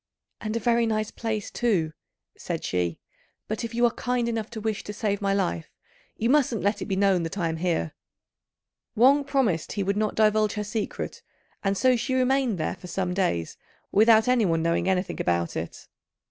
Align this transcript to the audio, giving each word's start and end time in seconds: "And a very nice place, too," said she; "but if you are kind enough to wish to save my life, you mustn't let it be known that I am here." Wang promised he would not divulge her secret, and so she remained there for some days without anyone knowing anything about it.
"And 0.39 0.55
a 0.55 0.59
very 0.59 0.87
nice 0.87 1.11
place, 1.11 1.51
too," 1.51 1.93
said 2.35 2.63
she; 2.63 2.97
"but 3.47 3.63
if 3.63 3.75
you 3.75 3.85
are 3.85 3.91
kind 3.93 4.27
enough 4.27 4.49
to 4.49 4.59
wish 4.59 4.83
to 4.85 4.93
save 4.93 5.21
my 5.21 5.31
life, 5.31 5.69
you 6.17 6.27
mustn't 6.27 6.63
let 6.63 6.81
it 6.81 6.87
be 6.87 6.95
known 6.95 7.21
that 7.21 7.37
I 7.37 7.49
am 7.49 7.57
here." 7.57 7.93
Wang 8.95 9.23
promised 9.23 9.73
he 9.73 9.83
would 9.83 9.97
not 9.97 10.15
divulge 10.15 10.53
her 10.53 10.63
secret, 10.63 11.21
and 11.63 11.77
so 11.77 11.95
she 11.95 12.15
remained 12.15 12.57
there 12.57 12.77
for 12.77 12.87
some 12.87 13.13
days 13.13 13.57
without 13.91 14.27
anyone 14.27 14.63
knowing 14.63 14.89
anything 14.89 15.21
about 15.21 15.55
it. 15.55 15.87